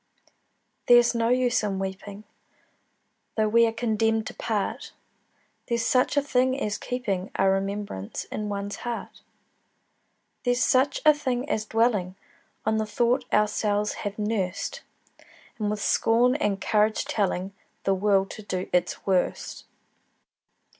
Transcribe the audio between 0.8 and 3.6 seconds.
There's no use in weeping, Though